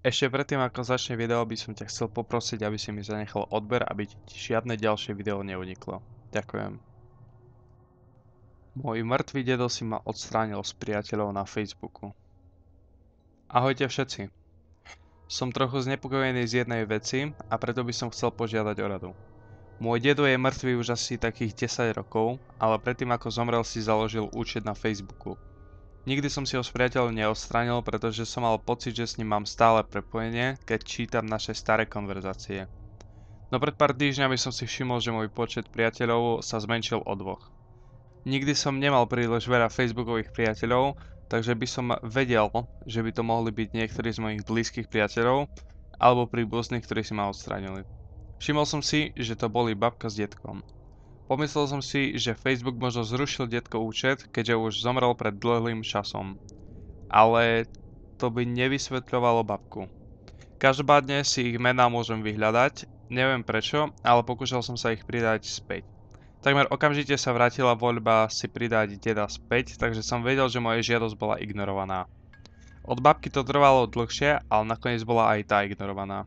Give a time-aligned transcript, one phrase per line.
[0.00, 3.84] Ešte predtým ako začne video by som ťa chcel poprosiť, aby si mi zanechal odber,
[3.84, 6.00] aby ti žiadne ďalšie video neuniklo.
[6.32, 6.80] Ďakujem.
[8.80, 12.16] Môj mŕtvý dedo si ma odstránil z priateľov na Facebooku.
[13.52, 14.32] Ahojte všetci.
[15.28, 19.10] Som trochu znepokojený z jednej veci a preto by som chcel požiadať o radu.
[19.84, 24.32] Môj dedo je mŕtvý už asi takých 10 rokov, ale predtým ako zomrel si založil
[24.32, 25.36] účet na Facebooku.
[26.08, 29.44] Nikdy som si ho s priateľom neodstranil, pretože som mal pocit, že s ním mám
[29.44, 32.72] stále prepojenie, keď čítam naše staré konverzácie.
[33.52, 37.52] No pred pár týždňami som si všimol, že môj počet priateľov sa zmenšil o dvoch.
[38.24, 40.96] Nikdy som nemal príliš veľa facebookových priateľov,
[41.28, 42.48] takže by som vedel,
[42.88, 45.52] že by to mohli byť niektorí z mojich blízkych priateľov
[46.00, 47.84] alebo príbuzných, ktorí si ma odstránili.
[48.40, 50.64] Všimol som si, že to boli babka s detkom.
[51.30, 56.34] Pomyslel som si, že Facebook možno zrušil detko účet, keďže už zomrel pred dlhým časom.
[57.06, 57.70] Ale
[58.18, 59.86] to by nevysvetľovalo babku.
[60.58, 65.86] Každopádne si ich mená môžem vyhľadať, neviem prečo, ale pokúšal som sa ich pridať späť.
[66.42, 71.14] Takmer okamžite sa vrátila voľba si pridať deda späť, takže som vedel, že moja žiadosť
[71.14, 72.10] bola ignorovaná.
[72.82, 76.26] Od babky to trvalo dlhšie, ale nakoniec bola aj tá ignorovaná.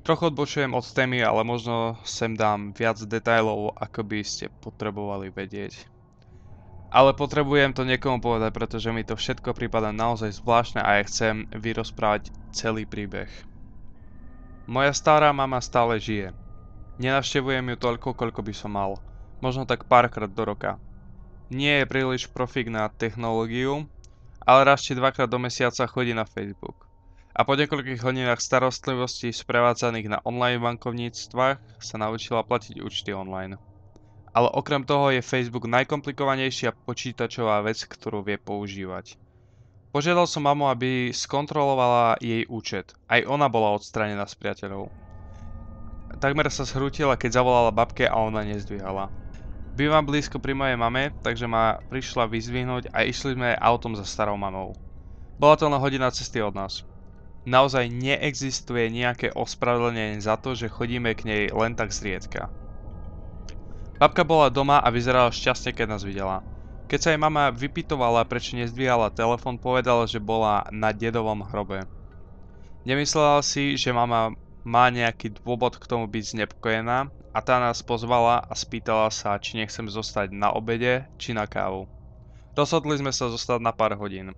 [0.00, 5.76] Trochu odbočujem od témy, ale možno sem dám viac detailov, ako by ste potrebovali vedieť.
[6.90, 11.44] Ale potrebujem to niekomu povedať, pretože mi to všetko prípada naozaj zvláštne a ja chcem
[11.52, 13.28] vyrozprávať celý príbeh.
[14.64, 16.32] Moja stará mama stále žije.
[16.96, 18.96] Nenavštevujem ju toľko, koľko by som mal.
[19.44, 20.80] Možno tak párkrát do roka.
[21.52, 23.84] Nie je príliš profík na technológiu,
[24.42, 26.89] ale raz či dvakrát do mesiaca chodí na Facebook
[27.40, 33.56] a po niekoľkých hodinách starostlivosti sprevádzaných na online bankovníctvách sa naučila platiť účty online.
[34.36, 39.16] Ale okrem toho je Facebook najkomplikovanejšia počítačová vec, ktorú vie používať.
[39.88, 42.92] Požiadal som mamu, aby skontrolovala jej účet.
[43.08, 44.92] Aj ona bola odstranená z priateľov.
[46.20, 49.08] Takmer sa zhrútila, keď zavolala babke a ona nezdvíhala.
[49.80, 54.36] Bývam blízko pri mojej mame, takže ma prišla vyzvihnúť a išli sme autom za starou
[54.36, 54.76] mamou.
[55.40, 56.84] Bola to len hodina cesty od nás
[57.48, 62.52] naozaj neexistuje nejaké ospravedlnenie za to, že chodíme k nej len tak zriedka.
[64.00, 66.40] Babka bola doma a vyzerala šťastne, keď nás videla.
[66.88, 71.84] Keď sa jej mama vypitovala, prečo nezdvíhala telefon, povedala, že bola na dedovom hrobe.
[72.88, 74.32] Nemyslela si, že mama
[74.64, 79.60] má nejaký dôvod k tomu byť znepokojená a tá nás pozvala a spýtala sa, či
[79.60, 81.86] nechcem zostať na obede či na kávu.
[82.56, 84.34] Rozhodli sme sa zostať na pár hodín.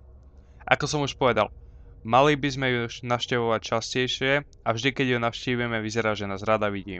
[0.67, 1.49] Ako som už povedal,
[2.03, 6.67] Mali by sme ju navštevovať častejšie a vždy keď ju navštívime vyzerá, že nás rada
[6.67, 6.99] vidí.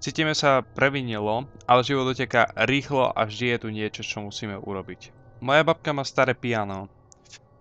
[0.00, 5.12] Cítime sa previnilo, ale život uteká rýchlo a vždy je tu niečo, čo musíme urobiť.
[5.40, 6.92] Moja babka má staré piano.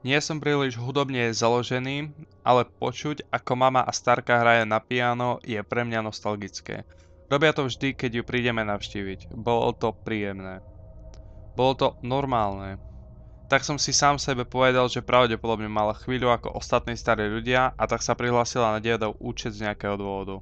[0.03, 2.12] Nie som príliš hudobne založený,
[2.44, 6.84] ale počuť, ako mama a starka hraje na piano, je pre mňa nostalgické.
[7.31, 9.31] Robia to vždy, keď ju prídeme navštíviť.
[9.31, 10.59] Bolo to príjemné.
[11.56, 12.80] Bolo to normálne
[13.49, 17.83] tak som si sám sebe povedal, že pravdepodobne mala chvíľu ako ostatní starí ľudia a
[17.89, 20.37] tak sa prihlásila na diedov účet z nejakého dôvodu.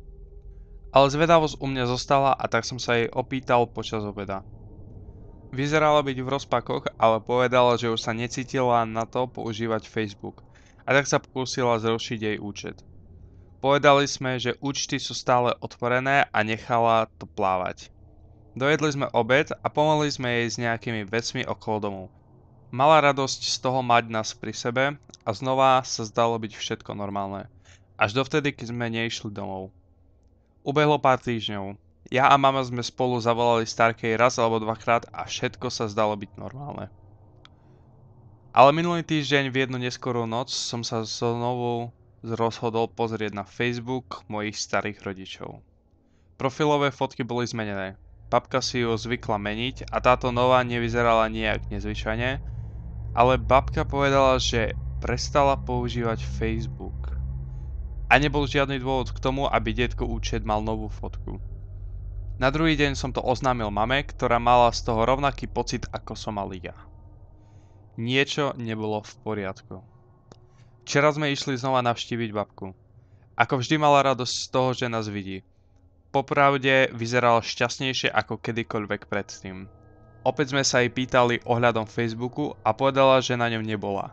[0.92, 4.44] Ale zvedavosť u mňa zostala a tak som sa jej opýtal počas obeda.
[5.56, 10.44] Vyzerala byť v rozpakoch, ale povedala, že už sa necítila na to používať Facebook
[10.84, 12.84] a tak sa pokúsila zrušiť jej účet.
[13.64, 17.88] Povedali sme, že účty sú stále otvorené a nechala to plávať.
[18.54, 22.04] Dojedli sme obed a pomohli sme jej s nejakými vecmi okolo domu.
[22.68, 27.48] Mala radosť z toho mať nás pri sebe a znova sa zdalo byť všetko normálne.
[27.96, 29.72] Až dovtedy, keď sme neišli domov.
[30.68, 31.80] Ubehlo pár týždňov.
[32.12, 36.32] Ja a mama sme spolu zavolali Starkej raz alebo dvakrát a všetko sa zdalo byť
[36.36, 36.92] normálne.
[38.52, 44.60] Ale minulý týždeň v jednu neskorú noc som sa znovu rozhodol pozrieť na Facebook mojich
[44.60, 45.64] starých rodičov.
[46.36, 47.96] Profilové fotky boli zmenené.
[48.28, 52.57] Babka si ju zvykla meniť a táto nová nevyzerala nejak nezvyčajne,
[53.14, 57.14] ale babka povedala, že prestala používať Facebook.
[58.08, 61.38] A nebol žiadny dôvod k tomu, aby detko účet mal novú fotku.
[62.38, 66.38] Na druhý deň som to oznámil mame, ktorá mala z toho rovnaký pocit, ako som
[66.38, 66.78] mal ja.
[67.98, 69.82] Niečo nebolo v poriadku.
[70.86, 72.72] Včera sme išli znova navštíviť babku.
[73.36, 75.44] Ako vždy mala radosť z toho, že nás vidí.
[76.14, 79.68] Popravde vyzerala šťastnejšie ako kedykoľvek predtým.
[80.28, 84.12] Opäť sme sa jej pýtali ohľadom Facebooku a povedala, že na ňom nebola.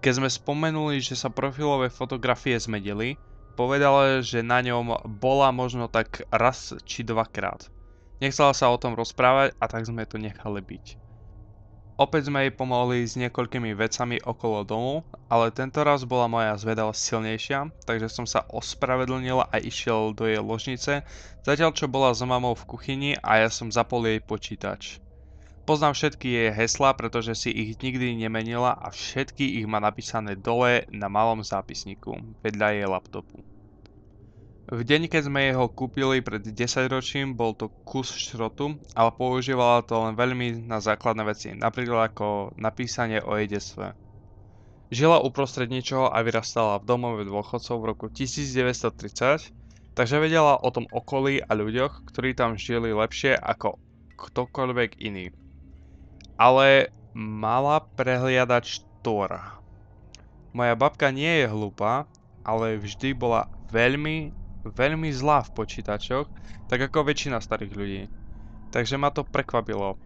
[0.00, 3.20] Keď sme spomenuli, že sa profilové fotografie zmedili,
[3.52, 7.68] povedala, že na ňom bola možno tak raz či dvakrát.
[8.24, 10.96] Nechcela sa o tom rozprávať a tak sme to nechali byť.
[12.00, 14.94] Opäť sme jej pomohli s niekoľkými vecami okolo domu,
[15.28, 20.40] ale tento raz bola moja zvedavosť silnejšia, takže som sa ospravedlnil a išiel do jej
[20.40, 21.04] ložnice,
[21.44, 25.03] zatiaľ čo bola so mamou v kuchyni a ja som zapol jej počítač.
[25.64, 30.84] Poznám všetky jej heslá, pretože si ich nikdy nemenila a všetky ich má napísané dole
[30.92, 33.40] na malom zápisníku, vedľa jej laptopu.
[34.68, 39.80] V deň, keď sme jeho kúpili pred 10 ročím, bol to kus šrotu, ale používala
[39.84, 43.96] to len veľmi na základné veci, napríklad ako napísanie o jej detstve.
[44.92, 49.48] Žila uprostred ničoho a vyrastala v domove dôchodcov v roku 1930,
[49.96, 53.80] takže vedela o tom okolí a ľuďoch, ktorí tam žili lepšie ako
[54.16, 55.32] ktokoľvek iný.
[56.34, 59.38] Ale mala prehliadač Tor.
[60.54, 62.06] Moja babka nie je hlúpa,
[62.42, 64.34] ale vždy bola veľmi
[64.64, 66.26] veľmi zlá v počítačoch,
[66.72, 68.02] tak ako väčšina starých ľudí.
[68.72, 70.00] Takže ma to prekvapilo.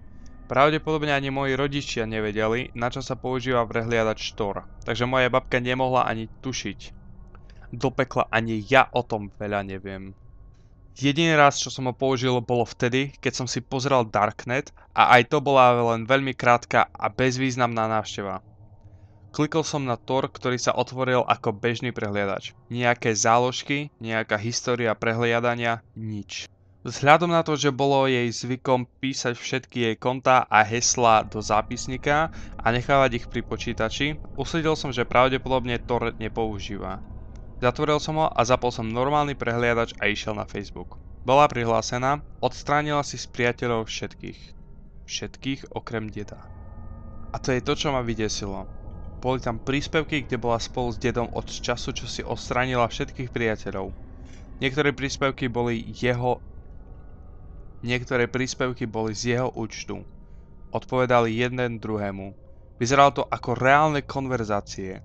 [0.51, 6.09] Pravdepodobne ani moji rodičia nevedeli, na čo sa používa prehliadač Tor, takže moja babka nemohla
[6.09, 6.81] ani tušiť.
[7.71, 10.17] Do pekla ani ja o tom veľa neviem.
[10.99, 15.31] Jediný raz, čo som ho použil, bolo vtedy, keď som si pozrel Darknet a aj
[15.31, 18.43] to bola len veľmi krátka a bezvýznamná návšteva.
[19.31, 22.51] Klikol som na Tor, ktorý sa otvoril ako bežný prehliadač.
[22.67, 26.51] Nejaké záložky, nejaká história prehliadania, nič.
[26.83, 32.35] Vzhľadom na to, že bolo jej zvykom písať všetky jej kontá a hesla do zápisníka
[32.59, 36.99] a nechávať ich pri počítači, usvedil som, že pravdepodobne Tor nepoužíva.
[37.59, 40.95] Zatvoril som ho a zapol som normálny prehliadač a išiel na Facebook.
[41.27, 44.41] Bola prihlásená, odstránila si z priateľov všetkých.
[45.11, 46.39] Všetkých okrem deda.
[47.35, 48.71] A to je to, čo ma vydesilo.
[49.19, 53.91] Boli tam príspevky, kde bola spolu s dedom od času, čo si odstránila všetkých priateľov.
[54.63, 56.39] Niektoré príspevky boli jeho...
[57.83, 60.07] Niektoré príspevky boli z jeho účtu.
[60.71, 62.39] Odpovedali jeden druhému.
[62.79, 65.03] Vyzeralo to ako reálne konverzácie.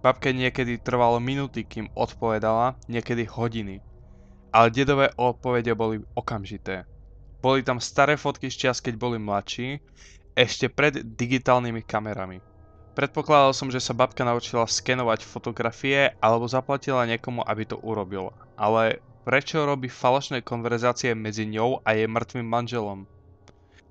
[0.00, 3.84] Babke niekedy trvalo minúty, kým odpovedala, niekedy hodiny.
[4.48, 6.88] Ale dedové odpovede boli okamžité.
[7.44, 9.80] Boli tam staré fotky z čas, keď boli mladší,
[10.32, 12.40] ešte pred digitálnymi kamerami.
[12.96, 18.32] Predpokladal som, že sa babka naučila skenovať fotografie alebo zaplatila niekomu, aby to urobil.
[18.56, 23.04] Ale prečo robí falošné konverzácie medzi ňou a jej mŕtvým manželom?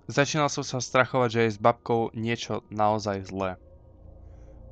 [0.09, 3.61] Začínal som sa strachovať, že je s babkou niečo naozaj zlé.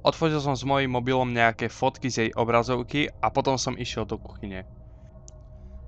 [0.06, 4.22] Odfotil som s mojím mobilom nejaké fotky z jej obrazovky a potom som išiel do
[4.22, 4.66] kuchyne.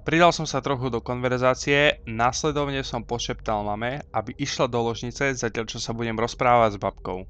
[0.09, 5.69] Pridal som sa trochu do konverzácie, následovne som pošeptal mame, aby išla do ložnice, zatiaľ
[5.69, 7.29] čo sa budem rozprávať s babkou.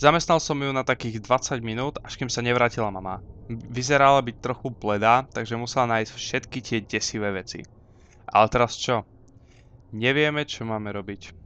[0.00, 3.20] Zamestnal som ju na takých 20 minút, až kým sa nevrátila mama.
[3.50, 7.60] Vyzerala byť trochu bledá, takže musela nájsť všetky tie desivé veci.
[8.26, 9.04] Ale teraz čo?
[9.92, 11.45] Nevieme, čo máme robiť.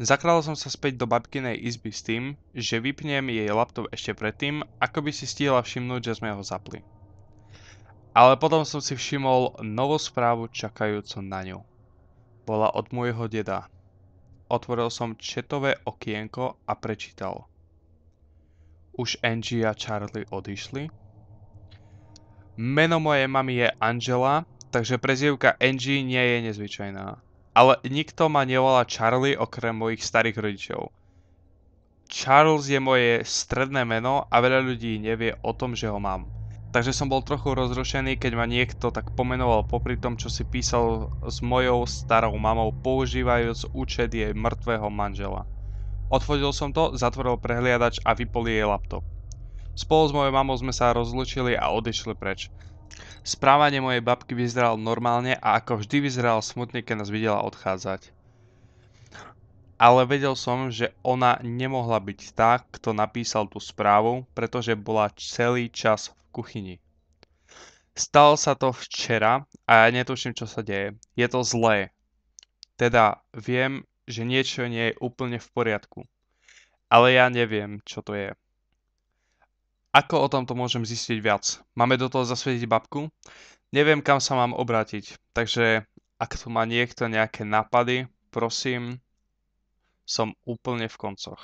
[0.00, 4.64] Zakladal som sa späť do babkinej izby s tým, že vypnem jej laptop ešte predtým,
[4.80, 6.80] ako by si stihla všimnúť, že sme ho zapli.
[8.16, 11.60] Ale potom som si všimol novú správu čakajúcu na ňu.
[12.48, 13.68] Bola od môjho deda.
[14.48, 17.44] Otvoril som četové okienko a prečítal.
[18.96, 20.88] Už Angie a Charlie odišli?
[22.56, 27.20] Meno mojej mamy je Angela, takže prezivka Angie nie je nezvyčajná.
[27.50, 30.82] Ale nikto ma nevolá Charlie okrem mojich starých rodičov.
[32.10, 36.26] Charles je moje stredné meno a veľa ľudí nevie o tom, že ho mám.
[36.70, 41.10] Takže som bol trochu rozrušený, keď ma niekto tak pomenoval popri tom, čo si písal
[41.26, 45.46] s mojou starou mamou, používajúc účet jej mŕtvého manžela.
[46.10, 49.02] Odfotil som to, zatvoril prehliadač a vypol jej laptop.
[49.74, 52.50] Spolu s mojou mamou sme sa rozlučili a odišli preč.
[53.20, 58.10] Správanie mojej babky vyzeralo normálne a ako vždy vyzeral smutne, keď nás videla odchádzať.
[59.80, 65.72] Ale vedel som, že ona nemohla byť tá, kto napísal tú správu, pretože bola celý
[65.72, 66.76] čas kuchyni.
[67.96, 70.96] Stalo sa to včera a ja netuším, čo sa deje.
[71.16, 71.92] Je to zlé.
[72.76, 76.00] Teda viem, že niečo nie je úplne v poriadku.
[76.88, 78.32] Ale ja neviem, čo to je.
[79.90, 81.58] Ako o tomto môžem zistiť viac?
[81.74, 83.10] Máme do toho zasvietiť babku?
[83.74, 85.82] Neviem, kam sa mám obrátiť, takže
[86.14, 89.02] ak tu má niekto nejaké nápady, prosím,
[90.06, 91.42] som úplne v koncoch.